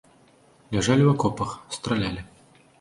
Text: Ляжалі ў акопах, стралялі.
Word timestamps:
Ляжалі 0.77 1.03
ў 1.05 1.11
акопах, 1.15 1.55
стралялі. 1.79 2.29